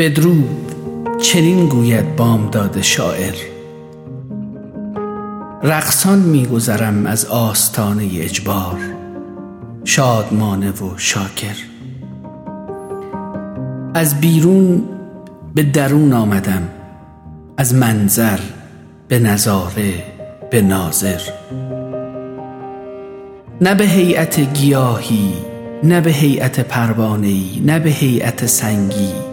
بدرود 0.00 0.72
چنین 1.22 1.68
گوید 1.68 2.16
بامداد 2.16 2.80
شاعر. 2.80 3.34
رقصان 5.62 6.18
میگذرم 6.18 7.06
از 7.06 7.24
آستانه 7.24 8.08
اجبار 8.14 8.78
شادمانه 9.84 10.70
و 10.70 10.96
شاکر. 10.96 11.56
از 13.94 14.20
بیرون 14.20 14.82
به 15.54 15.62
درون 15.62 16.12
آمدم 16.12 16.68
از 17.56 17.74
منظر 17.74 18.38
به 19.08 19.18
نظاره 19.18 19.94
به 20.50 20.62
ناظر. 20.62 21.20
نه 23.60 23.74
به 23.74 23.84
هیئت 23.84 24.40
گیاهی 24.54 25.34
نه 25.82 26.00
به 26.00 26.10
هیئت 26.10 26.60
پروانه‌ای 26.60 27.60
نه 27.64 27.78
به 27.78 27.90
هیئت 27.90 28.46
سنگی 28.46 29.29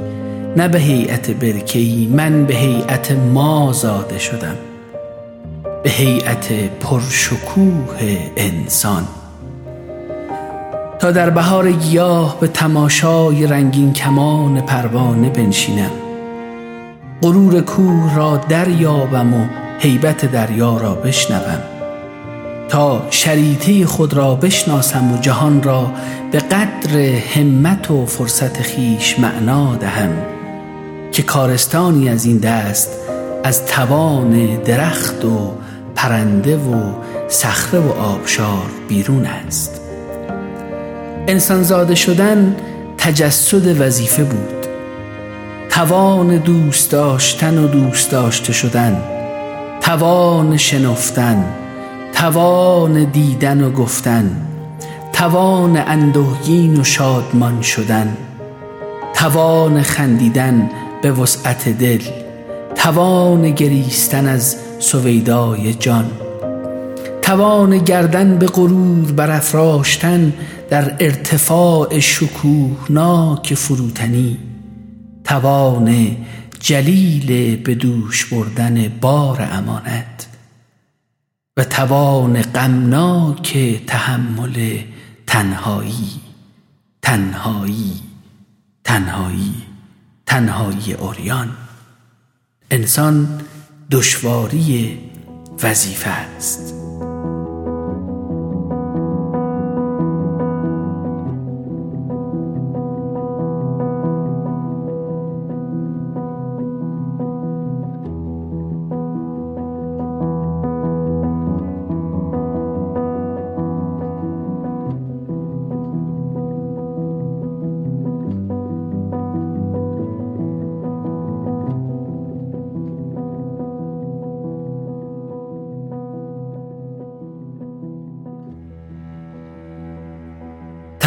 نه 0.57 0.67
به 0.67 0.79
هیئت 0.79 1.31
برکه‌ای 1.31 2.07
من 2.07 2.45
به 2.45 2.53
هیئت 2.53 3.11
ما 3.11 3.71
زاده 3.73 4.19
شدم. 4.19 4.55
به 5.83 5.89
هیئت 5.89 6.51
پرشکوه 6.79 8.17
انسان. 8.37 9.07
تا 10.99 11.11
در 11.11 11.29
بهار 11.29 11.71
گیاه 11.71 12.39
به 12.39 12.47
تماشای 12.47 13.47
رنگین 13.47 13.93
کمان 13.93 14.61
پروانه 14.61 15.29
بنشینم. 15.29 15.91
غرور 17.21 17.61
کوه 17.61 18.15
را 18.15 18.37
دریابم 18.37 19.33
و 19.33 19.45
هیبت 19.79 20.31
دریا 20.31 20.77
را 20.77 20.95
بشنوم. 20.95 21.61
تا 22.69 23.07
شریطه 23.09 23.85
خود 23.85 24.13
را 24.13 24.35
بشناسم 24.35 25.13
و 25.13 25.17
جهان 25.17 25.63
را 25.63 25.91
به 26.31 26.39
قدر 26.39 26.97
همت 27.35 27.91
و 27.91 28.05
فرصت 28.05 28.61
خیش 28.61 29.19
معنا 29.19 29.75
دهم. 29.75 30.36
که 31.17 31.23
کارستانی 31.23 32.09
از 32.09 32.25
این 32.25 32.37
دست 32.37 32.89
از 33.43 33.65
توان 33.65 34.55
درخت 34.55 35.25
و 35.25 35.53
پرنده 35.95 36.57
و 36.57 36.93
صخره 37.27 37.79
و 37.79 37.91
آبشار 37.91 38.65
بیرون 38.87 39.25
است. 39.25 39.81
انسان 41.27 41.63
زاده 41.63 41.95
شدن 41.95 42.55
تجسد 42.97 43.81
وظیفه 43.81 44.23
بود. 44.23 44.67
توان 45.69 46.37
دوست 46.37 46.91
داشتن 46.91 47.57
و 47.57 47.67
دوست 47.67 48.11
داشته 48.11 48.53
شدن. 48.53 49.01
توان 49.81 50.57
شنفتن. 50.57 51.45
توان 52.13 53.03
دیدن 53.03 53.63
و 53.63 53.71
گفتن. 53.71 54.31
توان 55.13 55.77
اندوهگین 55.77 56.79
و 56.79 56.83
شادمان 56.83 57.61
شدن. 57.61 58.17
توان 59.13 59.81
خندیدن 59.81 60.69
به 61.01 61.11
وسعت 61.11 61.69
دل 61.69 62.01
توان 62.75 63.51
گریستن 63.51 64.27
از 64.27 64.57
سویدای 64.79 65.73
جان. 65.73 66.11
توان 67.21 67.77
گردن 67.77 68.37
به 68.37 68.45
غرور 68.45 69.11
برافراشتن 69.11 70.33
در 70.69 70.95
ارتفاع 70.99 71.99
شکوهناک 71.99 73.53
فروتنی. 73.53 74.37
توان 75.23 76.17
جلیل 76.59 77.55
به 77.55 77.75
دوش 77.75 78.25
بردن 78.25 78.87
بار 79.01 79.47
امانت. 79.51 80.27
و 81.57 81.63
توان 81.63 82.41
غمناک 82.41 83.57
تحمل 83.87 84.79
تنهایی. 85.27 86.21
تنهایی 87.01 87.93
تنهایی. 88.83 89.66
تنهایی 90.27 90.93
اوریان 90.93 91.57
انسان 92.71 93.41
دشواری 93.91 94.99
وظیفه 95.63 96.09
است. 96.09 96.86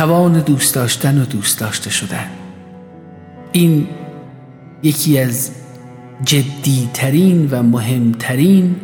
توان 0.00 0.40
دوست 0.40 0.74
داشتن 0.74 1.22
و 1.22 1.24
دوست 1.24 1.60
داشته 1.60 1.90
شدن. 1.90 2.26
این 3.52 3.88
یکی 4.82 5.18
از 5.18 5.50
جدیترین 6.24 7.48
و 7.50 7.62
مهمترین 7.62 8.76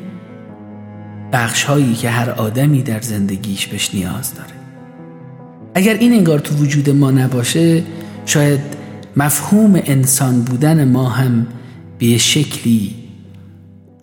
بخش 1.32 1.64
هایی 1.64 1.94
که 1.94 2.10
هر 2.10 2.30
آدمی 2.30 2.82
در 2.82 3.00
زندگیش 3.00 3.66
بهش 3.66 3.94
نیاز 3.94 4.34
داره. 4.34 4.50
اگر 5.74 5.94
این 5.94 6.12
انگار 6.12 6.38
تو 6.38 6.54
وجود 6.54 6.90
ما 6.90 7.10
نباشه 7.10 7.82
شاید 8.26 8.60
مفهوم 9.16 9.82
انسان 9.84 10.42
بودن 10.42 10.88
ما 10.88 11.08
هم 11.08 11.46
به 11.98 12.18
شکلی 12.18 12.94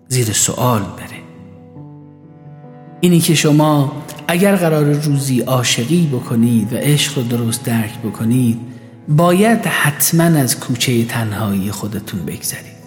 زیر 0.07 0.31
سوال 0.31 0.81
بره. 0.81 1.12
اینی 3.03 3.19
که 3.19 3.36
شما 3.36 3.91
اگر 4.28 4.56
قرار 4.56 4.86
روزی 4.86 5.40
عاشقی 5.40 6.09
بکنید 6.14 6.74
و 6.74 6.75
عشق 6.75 7.18
رو 7.18 7.24
درست 7.24 7.64
درک 7.64 8.00
بکنید 8.00 8.59
باید 9.08 9.66
حتما 9.66 10.24
از 10.24 10.59
کوچه 10.59 11.06
تنهایی 11.06 11.72
خودتون 11.72 12.25
بگذرید. 12.25 12.84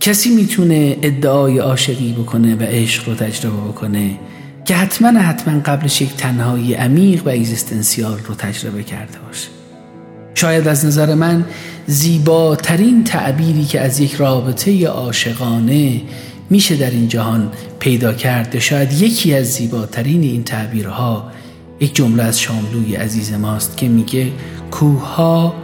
کسی 0.00 0.30
می‌تونه 0.30 0.96
ادعای 1.02 1.58
عاشقی 1.58 2.12
بکنه 2.12 2.54
و 2.54 2.62
عشق 2.62 3.08
رو 3.08 3.14
تجربه 3.14 3.56
بکنه 3.56 4.18
که 4.64 4.74
حتما 4.74 5.20
حتما 5.20 5.60
قبلش 5.60 6.02
یک 6.02 6.16
تنهایی 6.16 6.74
عمیق 6.74 7.26
و 7.26 7.30
اگزیستنسیال 7.30 8.18
رو 8.28 8.34
تجربه 8.34 8.82
کرده 8.82 9.18
باشه. 9.26 9.48
شاید 10.34 10.68
از 10.68 10.84
نظر 10.84 11.14
من 11.14 11.44
زیباترین 11.86 13.04
تعبیری 13.04 13.64
که 13.64 13.80
از 13.80 14.00
یک 14.00 14.14
رابطه 14.14 14.86
عاشقانه 14.86 16.00
میشه 16.50 16.76
در 16.76 16.90
این 16.90 17.08
جهان 17.08 17.52
پیدا 17.78 18.12
کرد 18.12 18.58
شاید 18.58 18.92
یکی 18.92 19.34
از 19.34 19.46
زیباترین 19.46 20.22
این 20.22 20.44
تعبیرها 20.44 21.30
یک 21.80 21.94
جمله 21.94 22.22
از 22.22 22.40
شاملوی 22.40 22.94
عزیز 22.94 23.32
ماست 23.32 23.76
که 23.76 23.88
میگه 23.88 24.32
کوها 24.70 25.54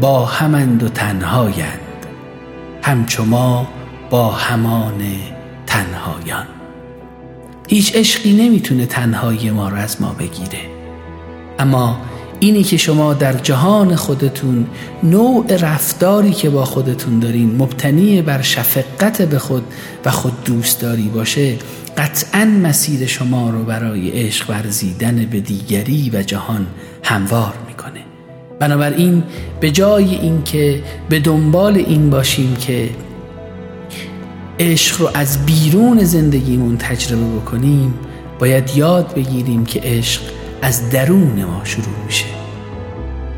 با 0.00 0.24
همند 0.24 0.82
و 0.82 0.88
تنهایند 0.88 1.80
همچو 2.82 3.24
ما 3.24 3.68
با 4.10 4.30
همان 4.30 5.02
تنهایان. 5.66 6.46
هیچ 7.68 7.96
عشقی 7.96 8.32
نمی‌تونه 8.32 8.86
تنهایی 8.86 9.50
ما 9.50 9.68
رو 9.68 9.76
از 9.76 10.02
ما 10.02 10.16
بگیره 10.18 10.60
اما 11.58 12.00
اینی 12.42 12.62
که 12.62 12.76
شما 12.76 13.14
در 13.14 13.32
جهان 13.32 13.96
خودتون 13.96 14.66
نوع 15.02 15.56
رفتاری 15.56 16.32
که 16.32 16.50
با 16.50 16.64
خودتون 16.64 17.18
دارین 17.18 17.56
مبتنی 17.56 18.22
بر 18.22 18.42
شفقت 18.42 19.22
به 19.22 19.38
خود 19.38 19.62
و 20.04 20.10
خود 20.10 20.44
دوستداری 20.44 21.08
باشه 21.08 21.56
قطعا 21.98 22.44
مسیر 22.44 23.06
شما 23.06 23.50
رو 23.50 23.64
برای 23.64 24.10
عشق 24.10 24.50
ورزیدن 24.50 25.26
به 25.26 25.40
دیگری 25.40 26.10
و 26.14 26.22
جهان 26.22 26.66
هموار 27.02 27.54
می‌کنه. 27.68 28.00
بنابراین 28.58 29.22
به 29.60 29.70
جای 29.70 30.14
اینکه 30.14 30.82
به 31.08 31.18
دنبال 31.18 31.76
این 31.76 32.10
باشیم 32.10 32.56
که 32.56 32.90
عشق 34.60 35.00
رو 35.00 35.10
از 35.14 35.46
بیرون 35.46 36.04
زندگیمون 36.04 36.76
تجربه 36.76 37.40
بکنیم 37.40 37.94
باید 38.38 38.76
یاد 38.76 39.14
بگیریم 39.14 39.64
که 39.64 39.80
عشق 39.84 40.22
از 40.62 40.90
درون 40.90 41.44
ما 41.44 41.64
شروع 41.64 42.04
میشه. 42.06 42.24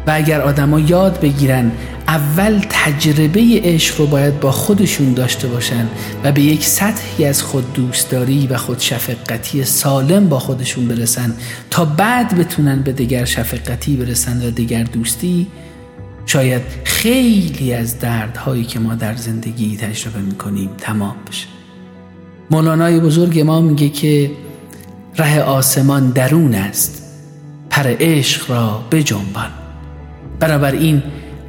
و 0.06 0.10
اگر 0.14 0.40
آدما 0.40 0.80
یاد 0.80 1.20
بگیرن 1.20 1.72
اول 2.08 2.60
تجربه 2.70 3.60
عشق 3.64 4.00
رو 4.00 4.06
باید 4.06 4.40
با 4.40 4.50
خودشون 4.50 5.14
داشته 5.14 5.48
باشن 5.48 5.88
و 6.24 6.32
به 6.32 6.42
یک 6.42 6.64
سطحی 6.64 7.24
از 7.24 7.42
خود 7.42 7.72
دوستداری 7.72 8.46
و 8.46 8.56
خود 8.56 8.78
شفقتی 8.78 9.64
سالم 9.64 10.28
با 10.28 10.38
خودشون 10.38 10.88
برسن 10.88 11.34
تا 11.70 11.84
بعد 11.84 12.38
بتونن 12.38 12.82
به 12.82 12.92
دیگر 12.92 13.24
شفقتی 13.24 13.96
برسن 13.96 14.46
و 14.46 14.50
دیگر 14.50 14.82
دوستی 14.82 15.46
شاید 16.26 16.62
خیلی 16.84 17.74
از 17.74 17.98
دردهایی 17.98 18.64
که 18.64 18.78
ما 18.78 18.94
در 18.94 19.14
زندگی 19.16 19.76
تجربه 19.76 20.18
می‌کنیم 20.18 20.70
تمام 20.78 21.16
بشه. 21.28 21.46
مولانای 22.50 23.00
بزرگ 23.00 23.40
ما 23.40 23.60
میگه 23.60 23.88
که 23.88 24.30
ره 25.16 25.42
آسمان 25.42 26.10
درون 26.10 26.54
است. 26.54 27.03
پر 27.74 27.96
عشق 28.00 28.50
را 28.50 28.82
بجنبان. 28.90 29.50
بنابراین 30.40 31.02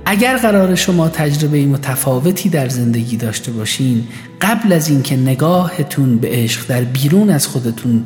اگر 0.05 0.37
قرار 0.37 0.75
شما 0.75 1.09
تجربه 1.09 1.65
متفاوتی 1.65 2.49
در 2.49 2.69
زندگی 2.69 3.17
داشته 3.17 3.51
باشین 3.51 4.07
قبل 4.41 4.73
از 4.73 4.89
اینکه 4.89 5.17
نگاهتون 5.17 6.17
به 6.17 6.27
عشق 6.31 6.67
در 6.67 6.81
بیرون 6.81 7.29
از 7.29 7.47
خودتون 7.47 8.05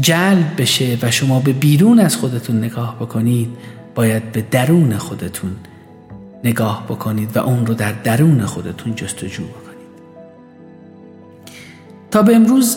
جلب 0.00 0.60
بشه 0.60 0.98
و 1.02 1.10
شما 1.10 1.40
به 1.40 1.52
بیرون 1.52 2.00
از 2.00 2.16
خودتون 2.16 2.58
نگاه 2.58 2.96
بکنید 3.00 3.48
باید 3.94 4.32
به 4.32 4.44
درون 4.50 4.96
خودتون 4.98 5.56
نگاه 6.44 6.84
بکنید 6.88 7.36
و 7.36 7.40
اون 7.40 7.66
رو 7.66 7.74
در 7.74 7.92
درون 7.92 8.46
خودتون 8.46 8.94
جستجو 8.94 9.42
بکنید. 9.42 9.62
تا 12.10 12.22
به 12.22 12.36
امروز 12.36 12.76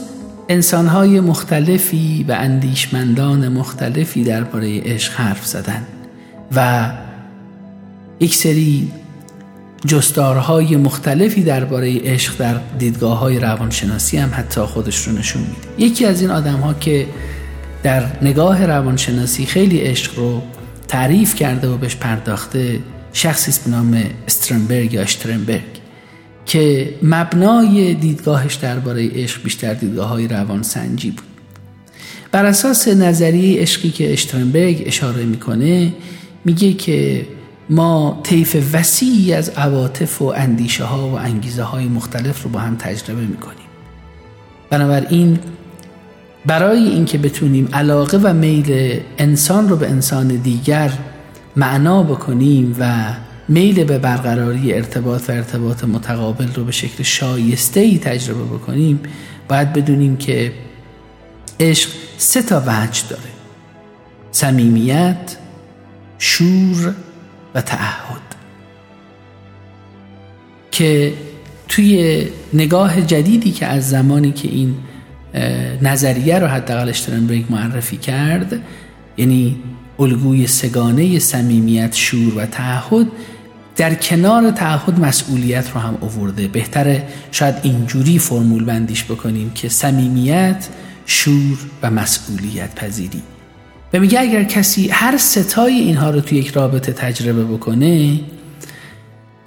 انسانهای 0.49 1.19
مختلفی 1.19 2.25
و 2.27 2.31
اندیشمندان 2.31 3.47
مختلفی 3.47 4.23
درباره 4.23 4.81
عشق 4.81 5.13
حرف 5.13 5.45
زدن 5.45 5.85
و 6.55 6.91
یک 8.19 8.35
سری 8.35 8.91
جستارهای 9.85 10.75
مختلفی 10.75 11.43
درباره 11.43 11.99
عشق 11.99 12.37
در 12.37 12.55
دیدگاه 12.79 13.19
های 13.19 13.39
روانشناسی 13.39 14.17
هم 14.17 14.29
حتی 14.33 14.61
خودش 14.61 15.07
رو 15.07 15.17
نشون 15.17 15.41
میده. 15.41 15.85
یکی 15.85 16.05
از 16.05 16.21
این 16.21 16.31
آدم 16.31 16.59
ها 16.59 16.73
که 16.73 17.07
در 17.83 18.05
نگاه 18.21 18.65
روانشناسی 18.65 19.45
خیلی 19.45 19.77
عشق 19.77 20.19
رو 20.19 20.41
تعریف 20.87 21.35
کرده 21.35 21.67
و 21.67 21.77
بهش 21.77 21.95
پرداخته 21.95 22.79
شخصی 23.13 23.51
به 23.65 23.75
نام 23.77 24.03
استرنبرگ 24.27 24.93
یا 24.93 25.01
اشترنبرگ 25.01 25.84
که 26.45 26.93
مبنای 27.03 27.93
دیدگاهش 27.93 28.55
درباره 28.55 29.09
عشق 29.09 29.43
بیشتر 29.43 29.73
دیدگاه 29.73 30.09
های 30.09 30.27
روانسنجی 30.27 31.11
بود. 31.11 31.25
بر 32.31 32.45
اساس 32.45 32.87
نظریه 32.87 33.61
عشقی 33.61 33.89
که 33.89 34.13
اشترنبرگ 34.13 34.83
اشاره 34.85 35.25
می‌کنه 35.25 35.93
میگه 36.45 36.73
که 36.73 37.27
ما 37.69 38.19
طیف 38.23 38.69
وسیعی 38.73 39.33
از 39.33 39.49
عواطف 39.49 40.21
و 40.21 40.25
اندیشه 40.25 40.83
ها 40.83 41.09
و 41.09 41.13
انگیزه 41.13 41.63
های 41.63 41.85
مختلف 41.85 42.43
رو 42.43 42.49
با 42.49 42.59
هم 42.59 42.75
تجربه 42.75 43.21
می‌کنیم. 43.21 43.65
بنابراین 44.69 45.39
برای 46.45 46.83
اینکه 46.83 47.17
بتونیم 47.17 47.69
علاقه 47.73 48.17
و 48.23 48.33
میل 48.33 48.99
انسان 49.17 49.69
رو 49.69 49.75
به 49.75 49.89
انسان 49.89 50.27
دیگر 50.27 50.91
معنا 51.55 52.03
بکنیم 52.03 52.75
و 52.79 53.03
میل 53.47 53.83
به 53.83 53.97
برقراری 53.97 54.73
ارتباط 54.73 55.29
و 55.29 55.31
ارتباط 55.31 55.83
متقابل 55.83 56.47
رو 56.53 56.63
به 56.63 56.71
شکل 56.71 57.03
شایسته 57.03 57.79
ای 57.79 57.97
تجربه 57.97 58.43
بکنیم 58.43 58.99
باید 59.47 59.73
بدونیم 59.73 60.17
که 60.17 60.53
عشق 61.59 61.89
سه 62.17 62.41
تا 62.41 62.63
وجه 62.67 63.01
داره. 63.09 63.21
صمیمیت 64.31 65.37
شور 66.19 66.95
و 67.55 67.61
تعهد. 67.61 68.21
که 70.71 71.13
توی 71.67 72.25
نگاه 72.53 73.01
جدیدی 73.01 73.51
که 73.51 73.65
از 73.65 73.89
زمانی 73.89 74.31
که 74.31 74.47
این 74.47 74.75
نظریه 75.81 76.39
رو 76.39 76.47
حداقل 76.47 76.89
اشترنبرگ 76.89 77.45
معرفی 77.49 77.97
کرد 77.97 78.61
یعنی 79.17 79.57
الگوی 79.99 80.47
سگانه 80.47 81.19
صمیمیت 81.19 81.95
شور 81.95 82.37
و 82.37 82.45
تعهد 82.45 83.07
در 83.75 83.95
کنار 83.95 84.51
تعهد 84.51 84.99
مسئولیت 84.99 85.71
رو 85.71 85.79
هم 85.79 85.97
اوورده 86.01 86.47
بهتره 86.47 87.07
شاید 87.31 87.55
اینجوری 87.63 88.19
فرمول 88.19 88.63
بندیش 88.63 89.03
بکنیم 89.03 89.49
که 89.49 89.69
صمیمیت 89.69 90.67
شور 91.05 91.57
و 91.81 91.91
مسئولیت 91.91 92.75
پذیری. 92.75 93.21
و 93.93 93.99
میگه 93.99 94.19
اگر 94.19 94.43
کسی 94.43 94.89
هر 94.89 95.17
ستای 95.17 95.73
اینها 95.73 96.09
رو 96.09 96.21
توی 96.21 96.37
یک 96.37 96.47
رابطه 96.47 96.91
تجربه 96.91 97.43
بکنه 97.43 98.19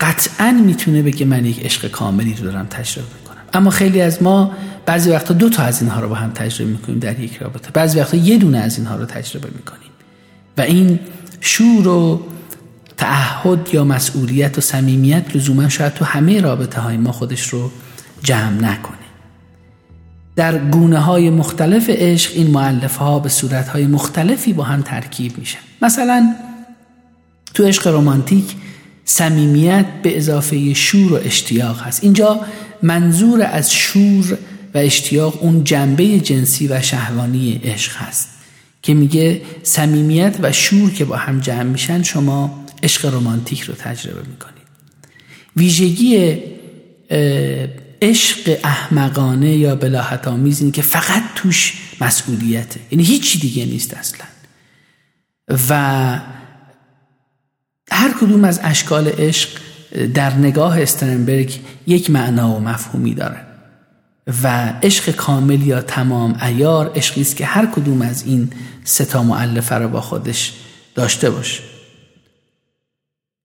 قطعا 0.00 0.52
می‌تونه 0.64 1.02
بگه 1.02 1.26
من 1.26 1.44
یک 1.44 1.64
عشق 1.64 1.90
کاملی 1.90 2.34
رو 2.34 2.44
دارم 2.44 2.66
تجربه 2.66 3.08
می‌کنم. 3.20 3.42
اما 3.52 3.70
خیلی 3.70 4.00
از 4.00 4.22
ما 4.22 4.52
بعضی 4.86 5.10
وقتا 5.10 5.34
دو 5.34 5.48
تا 5.48 5.62
از 5.62 5.82
اینها 5.82 6.00
رو 6.00 6.08
با 6.08 6.14
هم 6.14 6.30
تجربه 6.30 6.70
می‌کنیم 6.70 6.98
در 6.98 7.20
یک 7.20 7.36
رابطه. 7.36 7.70
بعضی 7.70 8.00
وقتا 8.00 8.16
یه 8.16 8.38
دونه 8.38 8.58
از 8.58 8.78
اینها 8.78 8.96
رو 8.96 9.04
تجربه 9.04 9.48
می‌کنیم. 9.56 9.90
و 10.58 10.60
این 10.60 10.98
شور 11.40 11.88
و 11.88 12.22
تعهد 12.98 13.68
یا 13.72 13.84
مسئولیت 13.84 14.58
و 14.58 14.60
صمیمیت 14.60 15.36
لزوما 15.36 15.68
شاید 15.68 15.94
تو 15.94 16.04
همه 16.04 16.40
رابطه 16.40 16.80
های 16.80 16.96
ما 16.96 17.12
خودش 17.12 17.48
رو 17.48 17.70
جمع 18.22 18.52
نکنه. 18.52 18.98
در 20.36 20.58
گونه 20.58 20.98
های 20.98 21.30
مختلف 21.30 21.90
عشق 21.90 22.32
این 22.34 22.50
معلف 22.50 22.96
ها 22.96 23.18
به 23.18 23.28
صورت 23.28 23.68
های 23.68 23.86
مختلفی 23.86 24.52
با 24.52 24.64
هم 24.64 24.82
ترکیب 24.82 25.38
میشن. 25.38 25.58
مثلا 25.82 26.34
تو 27.54 27.64
عشق 27.64 27.86
رومانتیک 27.86 28.44
صمیمیت 29.04 29.86
به 30.02 30.16
اضافه 30.16 30.74
شور 30.74 31.12
و 31.12 31.20
اشتیاق 31.24 31.80
هست. 31.80 32.04
اینجا 32.04 32.40
منظور 32.82 33.42
از 33.52 33.72
شور 33.72 34.38
و 34.74 34.78
اشتیاق 34.78 35.42
اون 35.42 35.64
جنبه 35.64 36.20
جنسی 36.20 36.68
و 36.68 36.82
شهوانی 36.82 37.60
عشق 37.64 37.96
هست 37.96 38.28
که 38.82 38.94
میگه 38.94 39.42
صمیمیت 39.62 40.36
و 40.42 40.52
شور 40.52 40.90
که 40.90 41.04
با 41.04 41.16
هم 41.16 41.40
جمع 41.40 41.62
میشن 41.62 42.02
شما 42.02 42.64
عشق 42.82 43.06
رومانتیک 43.06 43.60
رو 43.60 43.74
تجربه 43.74 44.28
می‌کنید. 44.28 44.68
ویژگی 45.56 46.42
عشق 48.02 48.58
احمقانه 48.64 49.56
یا 49.56 49.74
بلاحت 49.74 50.28
آمیز 50.28 50.62
این 50.62 50.72
که 50.72 50.82
فقط 50.82 51.22
توش 51.34 51.74
مسئولیته. 52.00 52.80
یعنی 52.90 53.04
هیچی 53.04 53.38
دیگه 53.38 53.64
نیست 53.64 53.94
اصلا. 53.94 54.26
و 55.68 56.20
هر 57.90 58.12
کدوم 58.20 58.44
از 58.44 58.60
اشکال 58.62 59.08
عشق 59.08 59.48
در 60.14 60.34
نگاه 60.34 60.82
استرنبرگ 60.82 61.60
یک 61.86 62.10
معنا 62.10 62.54
و 62.54 62.60
مفهومی 62.60 63.14
داره. 63.14 63.40
و 64.42 64.72
عشق 64.82 65.10
کامل 65.10 65.62
یا 65.62 65.82
تمام 65.82 66.38
ایار 66.42 66.92
عشقی 66.94 67.20
است 67.20 67.36
که 67.36 67.46
هر 67.46 67.66
کدوم 67.66 68.02
از 68.02 68.26
این 68.26 68.52
ستا 68.84 69.22
معلفه 69.22 69.74
رو 69.74 69.88
با 69.88 70.00
خودش 70.00 70.52
داشته 70.94 71.30
باشه. 71.30 71.62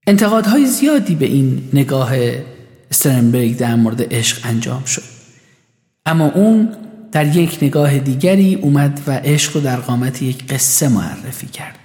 انتقادهای 0.08 0.66
زیادی 0.66 1.16
به 1.16 1.26
این 1.26 1.70
نگاه 1.74 2.12
استرنبرگ 2.92 3.58
در 3.58 3.76
مورد 3.76 4.14
عشق 4.14 4.40
انجام 4.44 4.84
شد. 4.84 5.04
اما 6.06 6.26
اون 6.28 6.70
در 7.12 7.36
یک 7.36 7.58
نگاه 7.62 8.00
دیگری 8.00 8.56
اومد 8.56 9.02
و 9.08 9.12
عشق 9.12 9.56
رو 9.56 9.62
در 9.62 9.76
قامت 9.76 10.22
یک 10.22 10.48
قصه 10.48 10.88
معرفی 10.88 11.48
کرد. 11.48 11.76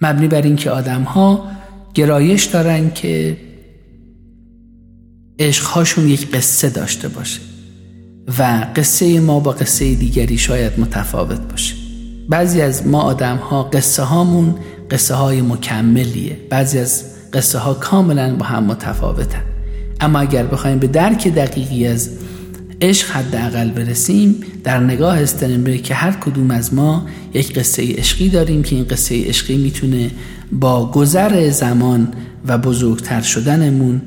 مبنی 0.00 0.28
بر 0.28 0.42
اینکه 0.42 0.70
آدم 0.70 1.02
ها 1.02 1.50
گرایش 1.94 2.44
دارن 2.44 2.90
که 2.90 3.36
عشقهاشون 5.38 6.08
یک 6.08 6.30
قصه 6.30 6.70
داشته 6.70 7.08
باشه 7.08 7.40
و 8.38 8.66
قصه 8.76 9.20
ما 9.20 9.40
با 9.40 9.50
قصه 9.50 9.94
دیگری 9.94 10.38
شاید 10.38 10.80
متفاوت 10.80 11.40
باشه. 11.40 11.74
بعضی 12.28 12.60
از 12.60 12.86
ما 12.86 13.00
آدم 13.00 13.36
ها 13.36 13.62
قصه 13.62 14.02
هامون 14.02 14.54
قصه 14.90 15.14
های 15.14 15.42
مکملیه. 15.42 16.36
بعضی 16.50 16.78
از 16.78 17.11
قصه 17.32 17.58
ها 17.58 17.74
کاملا 17.74 18.34
با 18.34 18.46
هم 18.46 18.64
متفاوتن. 18.64 19.42
اما 20.00 20.18
اگر 20.18 20.46
بخوایم 20.46 20.78
به 20.78 20.86
درک 20.86 21.28
دقیقی 21.28 21.86
از 21.86 22.10
عشق 22.80 23.10
حداقل 23.10 23.70
برسیم 23.70 24.44
در 24.64 24.80
نگاه 24.80 25.18
استنبرگ 25.20 25.82
که 25.82 25.94
هر 25.94 26.12
کدوم 26.12 26.50
از 26.50 26.74
ما 26.74 27.06
یک 27.34 27.58
قصه 27.58 27.94
عشقی 27.94 28.28
داریم 28.28 28.62
که 28.62 28.76
این 28.76 28.84
قصه 28.84 29.24
عشقی 29.24 29.56
می‌تونه 29.56 30.10
با 30.52 30.90
گذر 30.90 31.50
زمان 31.50 32.08
و 32.46 32.58
بزرگتر 32.58 33.20
شدنمون 33.20 34.02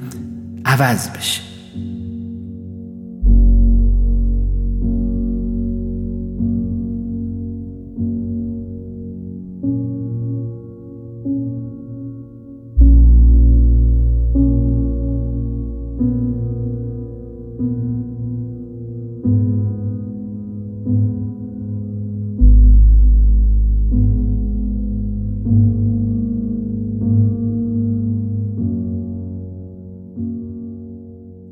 عوض 0.66 1.10
بشه. 1.10 1.42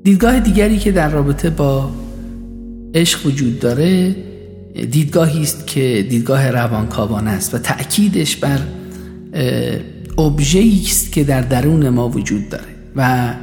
دیدگاه 0.03 0.39
دیگری 0.39 0.77
که 0.77 0.91
در 0.91 1.10
رابطه 1.10 1.50
با 1.50 1.89
عشق 2.93 3.25
وجود 3.25 3.60
داره 3.60 4.15
دیدگاهی 4.91 5.41
است 5.41 5.67
که 5.67 6.05
دیدگاه 6.10 6.51
روانکاوانه 6.51 7.29
است 7.29 7.53
و 7.53 7.57
تأکیدش 7.57 8.36
بر 8.36 8.60
ابژه‌ای 10.17 10.81
است 10.81 11.12
که 11.12 11.24
در 11.24 11.41
درون 11.41 11.89
ما 11.89 12.10
وجود 12.10 12.50
داره 12.50 12.63
و 12.95 13.33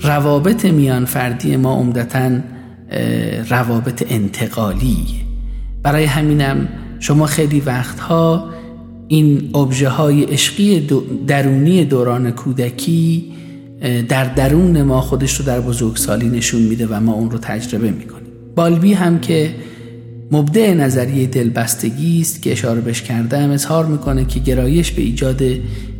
روابط 0.00 0.64
میان 0.64 1.04
فردی 1.04 1.56
ما 1.56 1.74
عمدتا 1.74 2.30
روابط 3.48 4.04
انتقالی 4.08 5.06
برای 5.82 6.04
همینم 6.04 6.68
شما 7.00 7.26
خیلی 7.26 7.60
وقتها 7.60 8.50
این 9.08 9.50
ابژه 9.54 9.88
های 9.88 10.24
عشقی 10.24 10.88
درونی 11.26 11.84
دوران 11.84 12.30
کودکی 12.30 13.32
در 14.08 14.24
درون 14.24 14.82
ما 14.82 15.00
خودش 15.00 15.34
رو 15.34 15.44
در 15.44 15.60
بزرگسالی 15.60 16.28
نشون 16.28 16.62
میده 16.62 16.86
و 16.86 17.00
ما 17.00 17.12
اون 17.12 17.30
رو 17.30 17.38
تجربه 17.38 17.90
می‌کنیم. 17.90 18.32
بالبی 18.56 18.92
هم 18.92 19.20
که 19.20 19.54
مبدع 20.32 20.74
نظریه 20.74 21.26
دلبستگی 21.26 22.20
است 22.20 22.42
که 22.42 22.52
اشاره 22.52 22.80
بهش 22.80 23.02
کردم 23.02 23.50
اظهار 23.50 23.86
می‌کنه 23.86 24.24
که 24.24 24.40
گرایش 24.40 24.90
به 24.90 25.02
ایجاد 25.02 25.42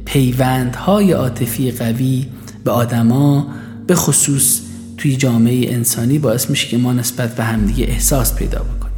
پیوندهای 0.04 1.12
عاطفی 1.12 1.70
قوی 1.70 2.26
به 2.64 2.70
آدما 2.70 3.46
به 3.86 3.94
خصوص 3.94 4.60
توی 4.96 5.16
جامعه 5.16 5.72
انسانی 5.72 6.18
باعث 6.18 6.50
میشه 6.50 6.68
که 6.68 6.78
ما 6.78 6.92
نسبت 6.92 7.36
به 7.36 7.44
همدیگه 7.44 7.84
احساس 7.84 8.34
پیدا 8.34 8.58
بکنیم. 8.58 8.92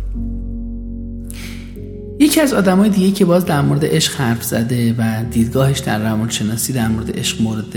یکی 2.21 2.41
از 2.41 2.55
آدمای 2.55 2.91
دیگه 2.91 3.11
که 3.11 3.25
باز 3.25 3.45
در 3.45 3.61
مورد 3.61 3.85
عشق 3.85 4.17
حرف 4.17 4.45
زده 4.45 4.95
و 4.99 5.25
دیدگاهش 5.31 5.79
در 5.79 5.99
روانشناسی 5.99 6.73
در 6.73 6.89
مورد 6.89 7.19
عشق 7.19 7.43
مورد 7.43 7.75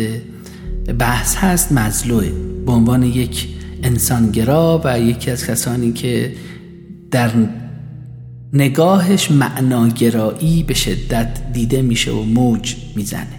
بحث 0.94 1.36
هست 1.36 1.72
مزلوه 1.72 2.30
به 2.66 2.72
عنوان 2.72 3.04
یک 3.04 3.48
انسانگرا 3.84 4.82
و 4.84 5.00
یکی 5.00 5.32
از 5.32 5.46
کسانی 5.46 5.94
که 5.94 6.34
در 7.12 7.32
نگاهش 8.54 9.32
معناگرایی 9.32 10.64
به 10.64 10.74
شدت 10.74 11.42
دیده 11.54 11.82
میشه 11.82 12.12
و 12.12 12.24
موج 12.24 12.76
می‌زنه. 12.96 13.38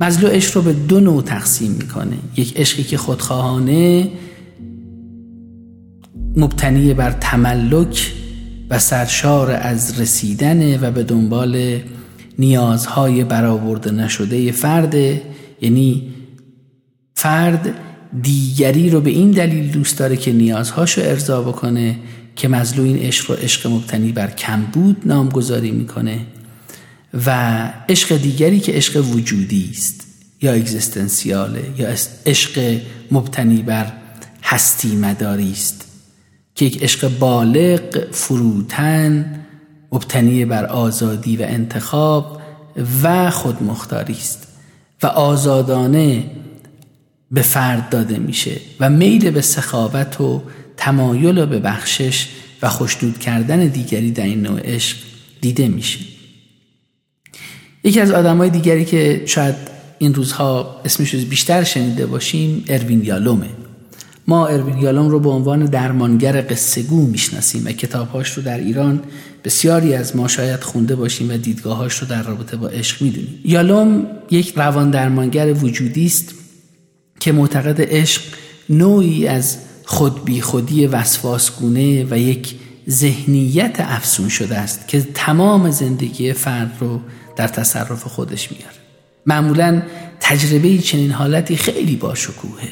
مزلو 0.00 0.28
عشق 0.28 0.56
رو 0.56 0.62
به 0.62 0.72
دو 0.72 1.00
نوع 1.00 1.22
تقسیم 1.22 1.72
می‌کنه. 1.72 2.16
یک 2.36 2.56
عشقی 2.56 2.82
که 2.82 2.96
خودخواهانه 2.96 4.08
مبتنی 6.36 6.94
بر 6.94 7.10
تملک 7.10 8.12
و 8.70 8.78
سرشار 8.78 9.50
از 9.50 10.00
رسیدنه 10.00 10.78
و 10.78 10.90
به 10.90 11.02
دنبال 11.02 11.80
نیازهای 12.38 13.24
برآورده 13.24 13.90
نشده 13.90 14.52
فرد 14.52 14.94
یعنی 15.60 16.15
فرد 17.16 17.74
دیگری 18.22 18.90
رو 18.90 19.00
به 19.00 19.10
این 19.10 19.30
دلیل 19.30 19.70
دوست 19.70 19.98
داره 19.98 20.16
که 20.16 20.32
نیازهاشو 20.32 21.00
ارضا 21.00 21.42
بکنه 21.42 21.96
که 22.36 22.48
مزلو 22.48 22.84
این 22.84 22.98
عشق 22.98 23.30
رو 23.30 23.36
عشق 23.36 23.66
مبتنی 23.66 24.12
بر 24.12 24.30
کمبود 24.30 25.02
نامگذاری 25.04 25.70
می‌کنه 25.70 26.20
و 27.26 27.58
عشق 27.88 28.16
دیگری 28.16 28.60
که 28.60 28.72
عشق 28.72 29.14
وجودی 29.14 29.70
است 29.72 30.06
یا 30.42 30.52
اگزیستنسیاله 30.52 31.64
یا 31.78 31.88
عشق 32.26 32.80
مبتنی 33.10 33.62
بر 33.62 33.92
هستی 34.42 34.96
مداری 34.96 35.52
است 35.52 35.84
که 36.54 36.64
یک 36.64 36.82
عشق 36.82 37.18
بالغ 37.18 38.12
فروتن 38.12 39.40
مبتنی 39.92 40.44
بر 40.44 40.66
آزادی 40.66 41.36
و 41.36 41.42
انتخاب 41.42 42.40
و 43.02 43.30
خودمختاری 43.30 44.12
است 44.12 44.46
و 45.02 45.06
آزادانه 45.06 46.24
به 47.36 47.42
فرد 47.42 47.88
داده 47.88 48.18
میشه 48.18 48.56
و 48.80 48.90
میل 48.90 49.30
به 49.30 49.40
سخاوت 49.40 50.20
و 50.20 50.42
تمایل 50.76 51.38
و 51.38 51.46
به 51.46 51.58
بخشش 51.58 52.28
و 52.62 52.68
خوشدود 52.68 53.18
کردن 53.18 53.66
دیگری 53.66 54.10
در 54.10 54.24
این 54.24 54.42
نوع 54.42 54.60
عشق 54.64 54.96
دیده 55.40 55.68
میشه. 55.68 55.98
یکی 57.84 58.00
از 58.00 58.10
آدمای 58.10 58.50
دیگری 58.50 58.84
که 58.84 59.22
شاید 59.26 59.54
این 59.98 60.14
روزها 60.14 60.80
اسمش 60.84 61.14
رو 61.14 61.20
بیشتر 61.20 61.64
شنیده 61.64 62.06
باشیم 62.06 62.64
اروین 62.68 63.04
یالومه. 63.04 63.48
ما 64.26 64.46
اروین 64.46 64.78
یالوم 64.78 65.08
رو 65.08 65.20
به 65.20 65.30
عنوان 65.30 65.64
درمانگر 65.64 66.40
قصهگو 66.50 67.06
می‌شناسیم 67.06 67.66
و 67.66 67.72
کتابهاش 67.72 68.30
رو 68.32 68.42
در 68.42 68.58
ایران 68.58 69.02
بسیاری 69.44 69.94
از 69.94 70.16
ما 70.16 70.28
شاید 70.28 70.60
خونده 70.60 70.96
باشیم 70.96 71.30
و 71.30 71.36
دیدگاهاش 71.36 71.98
رو 71.98 72.06
در 72.06 72.22
رابطه 72.22 72.56
با 72.56 72.68
عشق 72.68 73.02
می‌دونیم. 73.02 73.40
یالوم 73.44 74.06
یک 74.30 74.52
روان 74.56 74.90
درمانگر 74.90 75.52
وجودی 75.52 76.06
است. 76.06 76.34
که 77.26 77.32
معتقد 77.32 77.76
عشق 77.80 78.22
نوعی 78.68 79.26
از 79.26 79.58
خود 79.84 80.24
بی 80.24 80.40
خودی 80.40 80.86
وسواسگونه 80.86 82.04
و 82.10 82.18
یک 82.18 82.54
ذهنیت 82.90 83.76
افسون 83.78 84.28
شده 84.28 84.58
است 84.58 84.88
که 84.88 85.00
تمام 85.14 85.70
زندگی 85.70 86.32
فرد 86.32 86.76
رو 86.80 87.00
در 87.36 87.48
تصرف 87.48 88.04
خودش 88.04 88.52
میاره. 88.52 88.76
معمولا 89.26 89.82
تجربه 90.20 90.78
چنین 90.78 91.10
حالتی 91.10 91.56
خیلی 91.56 91.96
باشکوهه. 91.96 92.68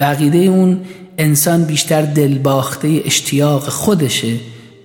بقیده 0.00 0.38
اون 0.38 0.80
انسان 1.18 1.64
بیشتر 1.64 2.02
دلباخته 2.02 3.02
اشتیاق 3.04 3.68
خودشه 3.68 4.36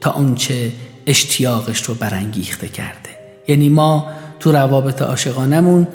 تا 0.02 0.12
اونچه 0.12 0.72
اشتیاقش 1.08 1.84
رو 1.84 1.94
برانگیخته 1.94 2.68
کرده. 2.68 3.10
یعنی 3.48 3.70
ما 3.70 4.08
تو 4.40 4.52
روابط 4.52 5.02
عاشقانمون 5.02 5.88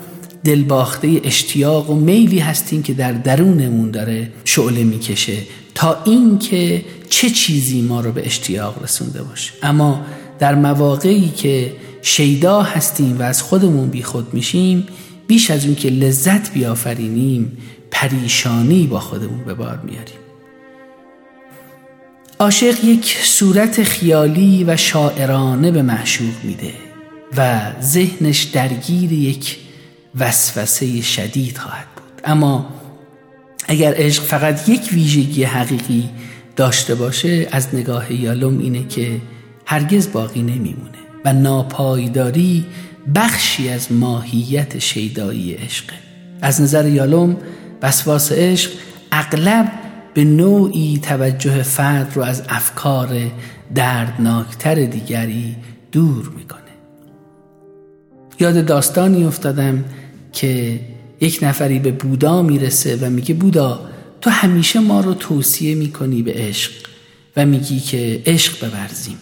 دلباخته 0.45 1.21
اشتیاق 1.25 1.91
و 1.91 1.95
میلی 1.95 2.39
هستیم 2.39 2.83
که 2.83 2.95
در 2.95 3.13
درونمون 3.13 3.91
داره 3.91 4.31
شعله 4.45 4.85
می‌کشه 4.85 5.37
تا 5.75 6.03
اینکه 6.05 6.85
چه 7.09 7.31
چیزی 7.31 7.83
ما 7.83 8.01
رو 8.01 8.13
به 8.13 8.27
اشتیاق 8.27 8.83
رسونده 8.83 9.23
باشه. 9.23 9.53
اما 9.63 10.01
در 10.39 10.55
مواقعی 10.55 11.29
که 11.29 11.73
شیدا 12.03 12.63
هستیم 12.63 13.19
و 13.19 13.23
از 13.23 13.43
خودمون 13.43 13.89
بیخود 13.89 14.35
میشیم 14.35 14.87
بیش 15.27 15.51
از 15.51 15.65
اون 15.65 15.75
که 15.75 15.91
لذت 15.91 16.53
بیافرینیم 16.53 17.59
پریشانی 17.91 18.87
با 18.87 19.01
خودمون 19.01 19.45
به 19.45 19.55
بار 19.55 19.81
میاریم. 19.85 20.25
عاشق 22.39 22.85
یک 22.85 23.17
صورت 23.23 23.83
خیالی 23.83 24.65
و 24.65 24.77
شاعرانه 24.77 25.71
به 25.71 25.83
معشوق 25.83 26.35
میده 26.45 26.73
و 27.37 27.61
ذهنش 27.83 28.43
درگیر 28.43 29.13
یک 29.13 29.64
وسوسه 30.19 31.01
شدید 31.01 31.59
خواهد 31.59 31.87
بود. 31.97 32.21
اما 32.25 32.67
اگر 33.69 33.95
عشق 33.97 34.23
فقط 34.23 34.69
یک 34.69 34.93
ویژگی 34.93 35.45
حقیقی 35.45 36.11
داشته 36.57 36.95
باشه 36.95 37.49
از 37.53 37.75
نگاه 37.75 38.13
یالوم 38.13 38.59
اینه 38.59 38.89
که 38.89 39.21
هرگز 39.67 40.13
باقی 40.13 40.43
نمیمونه 40.43 40.99
و 41.25 41.33
ناپایداری 41.33 42.67
بخشی 43.15 43.69
از 43.69 43.93
ماهیت 43.93 44.79
شیدایی 44.79 45.55
عشق. 45.55 45.85
از 46.43 46.61
نظر 46.61 46.89
یالوم 46.89 47.37
وسواس 47.83 48.33
عشق 48.33 48.71
اغلب 49.13 49.73
به 50.15 50.25
نوعی 50.25 51.01
توجه 51.03 51.63
فرد 51.63 52.13
رو 52.15 52.23
از 52.23 52.43
افکار 52.49 53.17
دردناکتر 53.75 54.75
دیگری 54.75 55.57
دور 55.93 56.33
می‌کنه. 56.37 56.61
یاد 58.41 58.67
داستانی 58.67 59.25
افتادم 59.25 59.85
که 60.35 60.81
یک 61.21 61.39
نفری 61.43 61.79
به 61.79 61.91
بودا 61.91 62.43
می‌رسه 62.43 62.97
و 62.97 63.11
میگه 63.11 63.35
بودا 63.35 63.91
تو 64.21 64.31
همیشه 64.31 64.81
ما 64.81 65.01
رو 65.01 65.15
توصیه 65.15 65.75
می‌کنی 65.75 66.23
به 66.23 66.33
عشق 66.33 66.73
و 67.37 67.47
میگی 67.47 67.81
که 67.81 68.23
عشق 68.27 68.71
بورزیم 68.71 69.19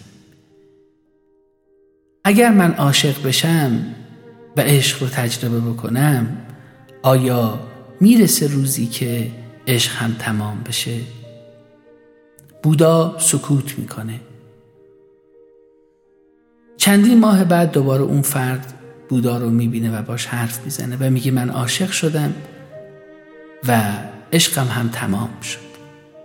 اگر 2.23 2.51
من 2.51 2.73
عاشق 2.73 3.27
بشم 3.27 3.85
و 4.57 4.61
عشق 4.61 5.03
رو 5.03 5.09
تجربه 5.09 5.59
بکنم 5.59 6.37
آیا 7.01 7.59
می‌رسه 7.99 8.47
روزی 8.47 8.85
که 8.85 9.31
عشق 9.67 9.91
هم 9.91 10.15
تمام 10.19 10.63
بشه؟ 10.63 10.99
بودا 12.63 13.15
سکوت 13.19 13.79
می‌کنه. 13.79 14.19
چندین 16.77 17.19
ماه 17.19 17.43
بعد 17.43 17.71
دوباره 17.71 18.03
اون 18.03 18.21
فرد 18.21 18.82
بودا 19.13 19.37
رو 19.37 19.49
می‌بینه 19.49 19.99
و 19.99 20.01
باش 20.01 20.25
حرف 20.25 20.59
می‌زنه 20.63 20.97
و 20.99 21.09
میگه 21.09 21.31
من 21.31 21.49
عاشق 21.49 21.91
شدم 21.91 22.33
و 23.67 23.93
عشقم 24.33 24.67
هم 24.67 24.89
تمام 24.89 25.29
شد. 25.41 25.59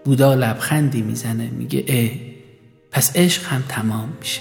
بودا 0.05 0.35
لبخندی 0.35 1.03
می‌زنه 1.03 1.51
میگه 1.51 1.85
اه 1.89 2.11
پس 2.91 3.17
عشق 3.17 3.45
هم 3.45 3.65
تمام 3.69 4.13
میشه. 4.21 4.41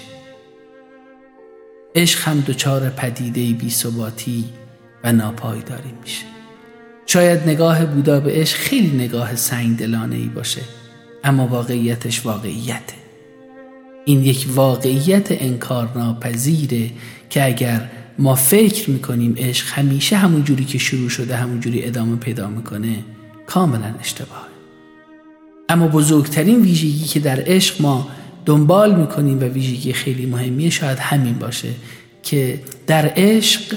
عشق 1.94 2.28
هم 2.28 2.40
دچار 2.40 2.90
پدیده 2.90 3.52
بی 3.52 3.70
ثباتی 3.70 4.44
و 5.04 5.12
ناپایداری 5.12 5.92
میشه. 6.02 6.24
شاید 7.06 7.48
نگاه 7.48 7.86
بودا 7.86 8.20
به 8.20 8.32
عشق 8.32 8.56
خیلی 8.56 8.96
نگاه 9.04 9.36
سنگ 9.36 9.76
دلانه 9.76 10.16
ای 10.16 10.28
باشه 10.28 10.62
اما 11.24 11.46
واقعیتش 11.46 12.26
واقعیته. 12.26 12.94
این 14.04 14.22
یک 14.22 14.46
واقعیت 14.54 15.26
انکار 15.30 15.88
ناپذیره 15.94 16.90
که 17.30 17.44
اگر 17.44 17.90
ما 18.18 18.34
فکر 18.34 18.90
می‌کنیم 18.90 19.34
عشق 19.38 19.66
همیشه 19.68 20.16
همون 20.16 20.44
جوری 20.44 20.64
که 20.64 20.78
شروع 20.78 21.08
شده 21.08 21.36
همون 21.36 21.60
جوری 21.60 21.84
ادامه 21.84 22.16
پیدا 22.16 22.48
می‌کنه. 22.48 23.04
کاملا 23.46 23.94
اشتباه 24.00 24.48
اما 25.68 25.88
بزرگترین 25.88 26.62
ویژگی 26.62 27.04
که 27.04 27.20
در 27.20 27.42
عشق 27.46 27.82
ما 27.82 28.08
دنبال 28.46 29.00
می‌کنیم 29.00 29.40
و 29.40 29.44
ویژگی 29.44 29.92
خیلی 29.92 30.26
مهمیه 30.26 30.70
شاید 30.70 30.98
همین 30.98 31.34
باشه 31.34 31.68
که 32.22 32.60
در 32.86 33.12
عشق 33.16 33.76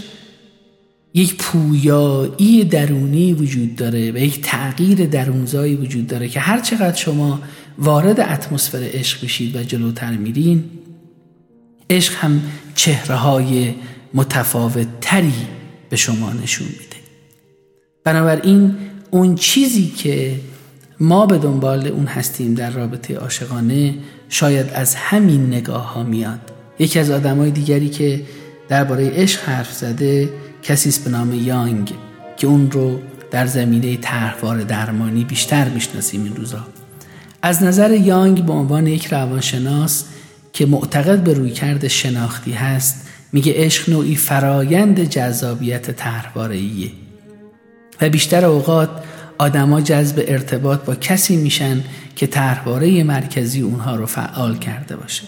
یک 1.13 1.35
پویایی 1.35 2.63
درونی 2.63 3.33
وجود 3.33 3.75
داره 3.75 4.11
و 4.11 4.17
یک 4.17 4.41
تغییر 4.41 5.05
درونزایی 5.05 5.75
وجود 5.75 6.07
داره 6.07 6.27
که 6.27 6.39
هر 6.39 6.59
چقدر 6.59 6.95
شما 6.95 7.41
وارد 7.77 8.19
اتمسفر 8.19 8.89
عشق 8.93 9.23
بشید 9.23 9.55
و 9.55 9.63
جلوتر 9.63 10.11
میرین 10.11 10.63
عشق 11.89 12.13
هم 12.13 12.41
چهره 12.75 13.15
های 13.15 13.73
متفاوت 14.13 14.87
تری 15.01 15.47
به 15.89 15.95
شما 15.95 16.33
نشون 16.33 16.67
میده. 16.67 16.95
بنابراین 18.03 18.75
اون 19.11 19.35
چیزی 19.35 19.87
که 19.87 20.39
ما 20.99 21.25
به 21.25 21.37
دنبال 21.37 21.87
اون 21.87 22.05
هستیم 22.05 22.53
در 22.53 22.69
رابطه 22.69 23.15
عاشقانه 23.15 23.95
شاید 24.29 24.69
از 24.69 24.95
همین 24.95 25.47
نگاه 25.47 25.93
ها 25.93 26.03
میاد. 26.03 26.39
یکی 26.79 26.99
از 26.99 27.11
آدمای 27.11 27.51
دیگری 27.51 27.89
که 27.89 28.23
درباره 28.69 29.09
عشق 29.09 29.49
حرف 29.49 29.73
زده 29.73 30.29
کسی 30.63 31.03
به 31.03 31.11
نام 31.11 31.33
یانگ 31.33 31.93
که 32.37 32.47
اون 32.47 32.71
رو 32.71 32.99
در 33.31 33.45
زمینه 33.45 33.97
طرحوار 33.97 34.63
درمانی 34.63 35.23
بیشتر 35.23 35.69
می‌شناسیم 35.69 36.23
این 36.23 36.35
روزا. 36.35 36.67
از 37.41 37.63
نظر 37.63 37.91
یانگ 37.91 38.45
به 38.45 38.53
عنوان 38.53 38.87
یک 38.87 39.05
روانشناس 39.05 40.05
که 40.53 40.65
معتقد 40.65 41.23
به 41.23 41.33
رویکرد 41.33 41.87
شناختی 41.87 42.51
هست 42.51 43.07
میگه 43.33 43.53
عشق 43.55 43.89
نوعی 43.89 44.15
فرایند 44.15 45.03
جذابیت 45.03 45.91
طرحواره‌ایه. 45.91 46.91
و 48.01 48.09
بیشتر 48.09 48.45
اوقات 48.45 48.89
آدما 49.37 49.81
جذب 49.81 50.23
ارتباط 50.27 50.79
با 50.79 50.95
کسی 50.95 51.35
میشن 51.35 51.83
که 52.15 52.27
طرحواره 52.27 53.03
مرکزی 53.03 53.61
اونها 53.61 53.95
رو 53.95 54.05
فعال 54.05 54.57
کرده 54.57 54.95
باشه. 54.95 55.23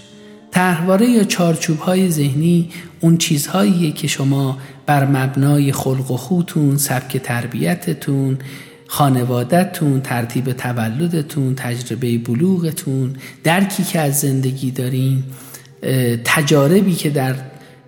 طرحواره 0.52 1.10
یا 1.10 1.24
چارچوب 1.24 1.80
های 1.80 2.12
ذهنی 2.12 2.70
اون 3.00 3.18
چیزهاییه 3.18 3.92
که 3.92 4.08
شما 4.08 4.58
بر 4.86 5.06
مبنای 5.06 5.72
خلق 5.72 6.12
و 6.12 6.18
خوتون 6.18 6.78
سبک 6.78 7.18
تربیتتون 7.18 8.38
خانوادتون 8.88 10.02
ترتیب 10.02 10.52
تولدتون 10.52 11.56
تجربه 11.56 12.18
بلوغتون 12.18 13.16
درکی 13.44 13.84
که 13.84 14.00
از 14.00 14.20
زندگی 14.20 14.72
دارین 14.72 15.24
تجاربی 16.24 16.96
که 16.96 17.10
در 17.10 17.36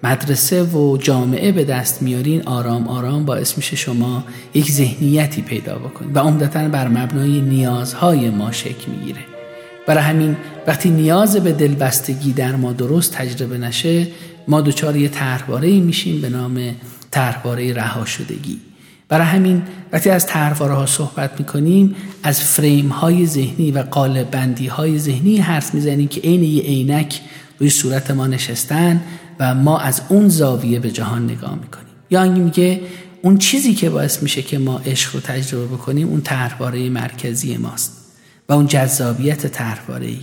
مدرسه 0.06 0.64
و 0.64 0.98
جامعه 0.98 1.52
به 1.52 1.64
دست 1.64 2.02
میارین 2.02 2.44
آرام 2.44 2.88
آرام 2.88 3.26
باعث 3.26 3.58
میشه 3.58 3.76
شما 3.76 4.24
یک 4.54 4.72
ذهنیتی 4.72 5.42
پیدا 5.42 5.76
بکنید 5.76 6.16
و 6.16 6.20
عمدتا 6.20 6.68
بر 6.68 6.88
مبنای 6.88 7.42
نیازهای 7.42 8.30
ما 8.30 8.52
شکل 8.52 8.92
می‌گیره. 8.92 9.20
برای 9.88 10.04
همین 10.04 10.38
وقتی 10.68 10.90
نیاز 10.90 11.36
به 11.38 11.52
دلبستگی 11.52 12.34
در 12.34 12.56
ما 12.56 12.74
درست 12.74 13.14
تجربه 13.14 13.58
نشه 13.58 14.08
ما 14.48 14.62
دچار 14.62 14.96
یه 14.96 15.10
طرحواره 15.10 15.80
میشیم 15.80 16.22
به 16.22 16.30
نام 16.30 16.76
طرحواره 17.12 17.74
رها 17.74 18.06
شدگی 18.06 18.60
برای 19.10 19.28
همین 19.28 19.62
وقتی 19.92 20.10
از 20.10 20.26
طرحواره 20.26 20.74
ها 20.74 20.86
صحبت 20.86 21.40
می‌کنیم 21.40 21.96
از 22.24 22.42
فریم 22.42 22.90
های 22.90 23.26
ذهنی 23.26 23.72
و 23.72 23.80
قالب 23.80 24.32
بندی 24.32 24.68
های 24.68 25.00
ذهنی 25.00 25.38
حرف 25.38 25.74
می‌زنیم 25.74 26.08
که 26.08 26.22
عین 26.22 26.44
یه 26.44 26.62
عینک 26.62 27.22
روی 27.60 27.70
صورت 27.70 28.12
ما 28.12 28.28
نشستن 28.28 29.02
و 29.40 29.56
ما 29.56 29.80
از 29.80 30.02
اون 30.10 30.30
زاویه 30.30 30.80
به 30.80 30.92
جهان 30.92 31.24
نگاه 31.24 31.56
می‌کنیم. 31.56 31.86
یا 32.10 32.30
میگه 32.30 32.82
اون 33.22 33.38
چیزی 33.38 33.74
که 33.74 33.90
باعث 33.90 34.24
میشه 34.24 34.42
که 34.42 34.58
ما 34.58 34.82
عشق 34.86 35.16
رو 35.16 35.22
تجربه 35.22 35.66
بکنیم 35.66 36.08
اون 36.08 36.22
طرحواره 36.22 36.90
مرکزی 36.90 37.58
ماست 37.58 37.92
و 38.50 38.54
اون 38.54 38.68
جذابیت 38.68 39.48
طرحواره 39.48 40.06
ای 40.06 40.20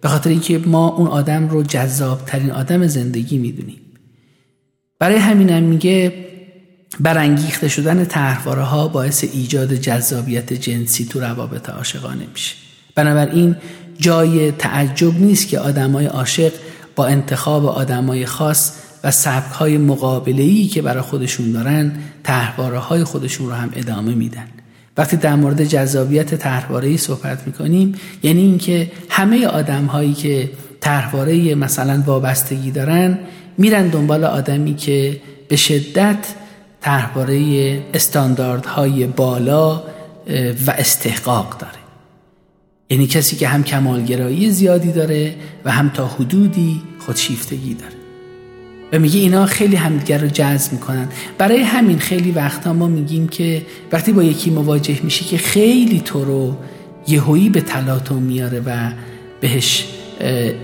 به 0.00 0.08
خاطر 0.08 0.30
اینکه 0.30 0.58
ما 0.58 0.88
اون 0.88 1.06
آدم 1.08 1.48
رو 1.48 1.62
جذاب 1.62 2.24
ترین 2.26 2.50
آدم 2.50 2.86
زندگی 2.86 3.38
می‌دونیم. 3.38 3.80
برای 4.98 5.16
همینم 5.16 5.62
میگه 5.62 6.12
برانگیخته 7.00 7.68
شدن 7.68 8.04
طرحواره 8.04 8.62
ها 8.62 8.88
باعث 8.88 9.24
ایجاد 9.32 9.74
جذابیت 9.74 10.52
جنسی 10.52 11.04
تو 11.04 11.20
روابط 11.20 11.70
عاشقانه 11.70 12.26
میشه. 12.32 12.54
بنابراین 12.94 13.56
جای 13.98 14.52
تعجب 14.52 15.20
نیست 15.20 15.48
که 15.48 15.58
آدمای 15.58 16.06
عاشق 16.06 16.52
با 16.96 17.06
انتخاب 17.06 17.66
آدمای 17.66 18.26
خاص 18.26 18.72
و 19.04 19.10
سبک 19.10 19.52
های 19.52 19.78
مقابله 19.78 20.66
که 20.66 20.82
برای 20.82 21.02
خودشون 21.02 21.52
دارن 21.52 21.92
طرحواره 22.22 22.78
های 22.78 23.04
خودشون 23.04 23.46
رو 23.46 23.52
هم 23.52 23.70
ادامه 23.74 24.14
میدن. 24.14 24.46
وقتی 24.96 25.16
در 25.16 25.34
مورد 25.34 25.64
جذابیت 25.64 26.34
طرحواره 26.34 26.96
صحبت 26.96 27.46
می‌کنیم 27.46 27.94
یعنی 28.22 28.40
اینکه 28.40 28.90
همه 29.08 29.46
آدم 29.46 29.84
هایی 29.84 30.14
که 30.14 30.50
طرحواره 30.80 31.54
مثلا 31.54 32.02
وابستگی 32.06 32.70
دارن 32.70 33.18
میرن 33.58 33.88
دنبال 33.88 34.24
آدمی 34.24 34.74
که 34.74 35.20
به 35.48 35.56
شدت 35.56 36.26
طرحواره 36.80 37.78
استانداردهای 37.94 39.06
بالا 39.06 39.82
و 40.66 40.70
استحقاق 40.70 41.58
داره. 41.58 41.83
یعنی 42.90 43.06
کسی 43.06 43.36
که 43.36 43.48
هم 43.48 43.64
کمالگرایی 43.64 44.50
زیادی 44.50 44.92
داره 44.92 45.34
و 45.64 45.70
هم 45.70 45.88
تا 45.88 46.06
حدودی 46.06 46.82
خودشیفتگی 46.98 47.74
داره. 47.74 47.94
و 48.92 48.98
میگه 48.98 49.20
اینا 49.20 49.46
خیلی 49.46 49.76
همدیگر 49.76 50.18
رو 50.18 50.28
جذب 50.28 50.72
می‌کنن. 50.72 51.08
برای 51.38 51.62
همین 51.62 51.98
خیلی 51.98 52.30
وقتا 52.30 52.72
ما 52.72 52.86
میگیم 52.86 53.28
که 53.28 53.62
وقتی 53.92 54.12
با 54.12 54.22
یکی 54.22 54.50
مواجه 54.50 55.00
میشی 55.02 55.24
که 55.24 55.38
خیلی 55.38 56.00
تو 56.00 56.24
رو 56.24 56.56
یهویی 57.08 57.48
به 57.48 57.60
تلاطم 57.60 58.22
میاره 58.22 58.60
و 58.60 58.90
بهش 59.40 59.84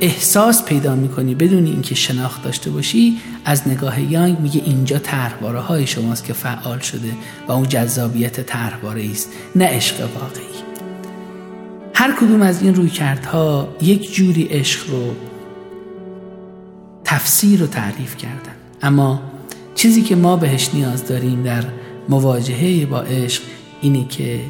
احساس 0.01 0.65
پیدا 0.65 0.95
می‌کنی 0.95 1.35
بدون 1.35 1.67
اینکه 1.67 1.95
شناخت 1.95 2.43
داشته 2.43 2.71
باشی 2.71 3.17
از 3.45 3.69
نگاه 3.69 4.13
یانگ 4.13 4.41
میگه 4.41 4.63
اینجا 4.65 4.99
طرحواره 4.99 5.61
های 5.61 5.87
شماست 5.87 6.25
که 6.25 6.33
فعال 6.33 6.79
شده 6.79 7.13
و 7.49 7.53
اون 7.53 7.69
جذابیت 7.69 8.41
طرحواره 8.47 9.11
است 9.11 9.29
نه 9.57 9.65
عشق 9.65 10.01
واقعی. 10.01 10.70
هر 12.01 12.13
کدوم 12.13 12.43
از 12.43 12.63
این 12.63 12.75
رویکردها 12.75 13.69
یک 13.83 14.15
جوری 14.15 14.43
عشق 14.43 14.91
رو 14.91 15.15
تفسیر 17.05 17.63
و 17.63 17.67
تعریف 17.67 18.17
کردن. 18.17 18.55
اما 18.83 19.23
چیزی 19.75 20.03
که 20.03 20.17
ما 20.17 20.37
بهش 20.37 20.71
نیاز 20.75 21.07
داریم 21.07 21.43
در 21.43 21.65
مواجهه 22.09 22.87
با 22.87 23.01
عشق 23.01 23.43
اینه 23.81 24.09
که 24.09 24.41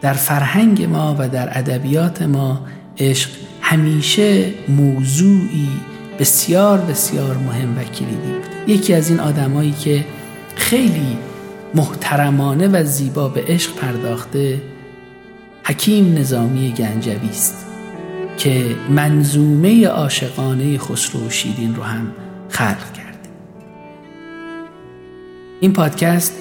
در 0.00 0.12
فرهنگ 0.12 0.82
ما 0.82 1.16
و 1.18 1.28
در 1.28 1.58
ادبیات 1.58 2.22
ما 2.22 2.60
عشق 2.98 3.30
همیشه 3.60 4.52
موضوعی 4.68 5.68
بسیار 6.18 6.78
بسیار 6.78 7.36
مهم 7.36 7.78
و 7.78 7.82
کلیدی 7.82 8.16
بوده. 8.16 8.72
یکی 8.72 8.94
از 8.94 9.10
این 9.10 9.20
آدمایی 9.20 9.72
که 9.72 10.04
خیلی 10.56 11.18
محترمانه 11.74 12.68
و 12.68 12.84
زیبا 12.84 13.28
به 13.28 13.44
عشق 13.48 13.74
پرداخته 13.74 14.60
حکیم 15.68 16.18
نظامی 16.18 16.72
گنجوی 16.72 17.28
است 17.28 17.66
که 18.38 18.76
منظومه 18.90 19.86
عاشقانه 19.86 20.78
خسرو 20.78 21.26
و 21.26 21.30
شیرین 21.30 21.74
رو 21.74 21.82
هم 21.82 22.12
خلق 22.48 22.92
کرده 22.92 23.28
این 25.60 25.72
پادکست 25.72 26.32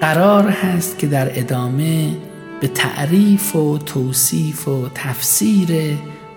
قرار 0.00 0.48
هست 0.48 0.98
که 0.98 1.06
در 1.06 1.38
ادامه 1.40 2.16
به 2.60 2.68
تعریف 2.68 3.56
و 3.56 3.78
توصیف 3.78 4.68
و 4.68 4.88
تفسیر 4.94 5.68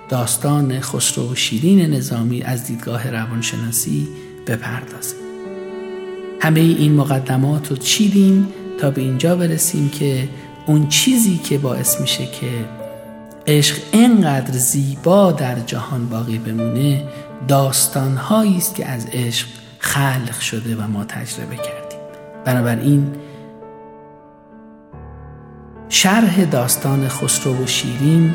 داستان 0.09 0.79
خسرو 0.79 1.31
و 1.31 1.35
شیرین 1.35 1.93
نظامی 1.93 2.41
از 2.41 2.63
دیدگاه 2.63 3.09
روانشناسی 3.09 4.07
بپردازه. 4.47 5.15
همه 6.41 6.59
این 6.59 6.93
مقدمات 6.93 7.69
رو 7.71 7.77
چیدیم 7.77 8.47
تا 8.79 8.91
به 8.91 9.01
اینجا 9.01 9.35
برسیم 9.35 9.89
که 9.89 10.29
اون 10.65 10.87
چیزی 10.87 11.37
که 11.37 11.57
باعث 11.57 12.01
میشه 12.01 12.25
که 12.25 12.65
عشق 13.47 13.77
اینقدر 13.91 14.51
زیبا 14.51 15.31
در 15.31 15.59
جهان 15.59 16.09
باقی 16.09 16.37
بمونه 16.37 17.03
داستانهایی 17.47 18.57
است 18.57 18.75
که 18.75 18.85
از 18.85 19.07
عشق 19.11 19.47
خلق 19.79 20.39
شده 20.39 20.75
و 20.75 20.87
ما 20.87 21.05
تجربه 21.05 21.55
کردیم. 21.55 21.99
بنابراین 22.45 23.11
شرح 25.89 26.45
داستان 26.45 27.07
خسرو 27.07 27.63
و 27.63 27.67
شیرین 27.67 28.33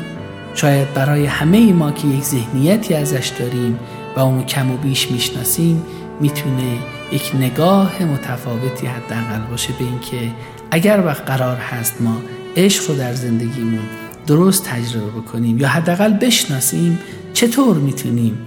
شاید 0.55 0.93
برای 0.93 1.25
همه 1.25 1.73
ما 1.73 1.91
که 1.91 2.07
یک 2.07 2.23
ذهنیتی 2.23 2.93
ازش 2.93 3.31
داریم 3.39 3.79
و 4.15 4.19
اونو 4.19 4.43
کم 4.43 4.71
و 4.71 4.77
بیش 4.77 5.11
می‌شناسیم 5.11 5.83
می‌تونه 6.19 6.77
یک 7.11 7.31
نگاه 7.35 8.03
متفاوتی 8.03 8.87
حداقل 8.87 9.45
باشه 9.51 9.73
به 9.79 9.85
اینکه 9.85 10.31
اگر 10.71 11.03
وقت 11.05 11.25
قرار 11.25 11.57
هست 11.57 12.01
ما 12.01 12.17
عشق 12.57 12.89
رو 12.89 12.97
در 12.97 13.13
زندگیمون 13.13 13.83
درست 14.27 14.63
تجربه 14.63 15.11
بکنیم 15.11 15.57
یا 15.57 15.67
حداقل 15.67 16.13
بشناسیم 16.13 16.99
چطور 17.33 17.77
می‌تونیم 17.77 18.37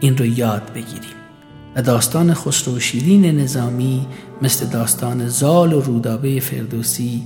این 0.00 0.16
رو 0.16 0.26
یاد 0.26 0.72
بگیریم؟ 0.74 1.16
و 1.76 1.82
داستان 1.82 2.34
خسرو 2.34 2.80
شیرین 2.80 3.40
نظامی 3.40 4.06
مثل 4.42 4.66
داستان 4.66 5.28
زال 5.28 5.72
و 5.72 5.80
رودابه 5.80 6.40
فردوسی 6.40 7.22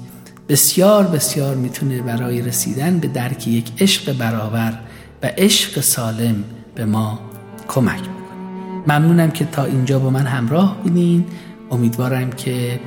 بسیار 0.48 1.04
بسیار 1.04 1.54
می‌تونه 1.54 2.02
برای 2.02 2.42
رسیدن 2.42 2.98
به 2.98 3.09
درک 3.09 3.48
یک 3.48 3.72
عشق 3.80 4.12
برابر 4.12 4.78
و 5.22 5.26
عشق 5.26 5.80
سالم 5.80 6.44
به 6.74 6.85
ما 6.85 7.20
کمک 7.68 8.00
بکنه. 8.00 8.09
ممنونم 8.87 9.30
که 9.30 9.44
تا 9.44 9.64
اینجا 9.64 9.98
با 9.98 10.11
من 10.11 10.26
همراه 10.26 10.82
بودین. 10.82 11.24
امیدوارم 11.70 12.30
که 12.30 12.80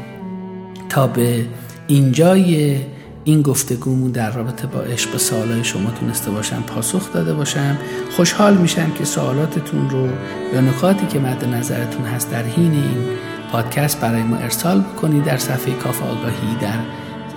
تا 0.90 1.08
به 1.08 1.46
اینجای 1.88 2.78
این 3.24 3.42
گفتگومون 3.42 4.12
در 4.12 4.32
رابطه 4.32 4.68
با 4.68 4.80
عشق 4.80 5.18
سوالای 5.18 5.64
شما 5.64 5.92
تونسته 5.92 6.32
باشم 6.32 6.62
پاسخ 6.62 7.14
داده 7.14 7.34
باشم 7.34 7.78
خوشحال 8.16 8.58
میشم 8.58 8.92
که 8.92 9.06
سوالاتتون 9.06 9.90
رو 9.90 10.08
یا 10.54 10.62
نکاتی 10.62 11.08
که 11.08 11.20
مد 11.20 11.46
نظرتون 11.46 12.06
هست 12.06 12.32
در 12.32 12.44
حین 12.44 12.72
این 12.72 13.08
پادکست 13.52 14.02
برای 14.02 14.24
ما 14.24 14.38
ارسال 14.38 14.82
بکنید 14.82 15.24
در 15.24 15.38
صفحه 15.38 15.74
کاف 15.74 16.04
آگاهی 16.04 16.56
در 16.62 16.80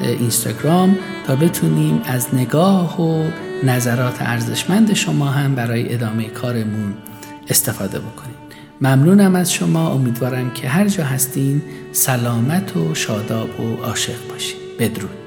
اینستاگرام 0.00 0.96
تا 1.26 1.36
بتونیم 1.36 2.02
از 2.04 2.34
نگاه 2.34 3.02
و 3.02 3.24
نظرات 3.64 4.22
ارزشمند 4.22 4.94
شما 4.94 5.26
هم 5.26 5.54
برای 5.54 5.94
ادامه 5.94 6.28
کارمون 6.28 6.94
استفاده 7.48 7.98
بکنید 7.98 8.41
ممنونم 8.82 9.34
از 9.34 9.52
شما. 9.52 9.92
امیدوارم 9.92 10.50
که 10.50 10.68
هر 10.68 10.88
جا 10.88 11.04
هستین 11.04 11.62
سلامت 11.92 12.76
و 12.76 12.94
شاداب 12.94 13.60
و 13.60 13.82
عاشق 13.82 14.28
باشید 14.30 14.56
بدرود. 14.78 15.21